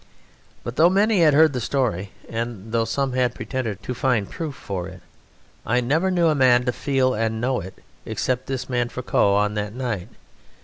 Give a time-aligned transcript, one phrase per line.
[0.63, 4.55] But though many had heard the story, and though some had pretended to find proof
[4.55, 5.01] for it,
[5.63, 9.53] I never knew a man to feel and know it except this man Frocot on
[9.53, 10.07] that night.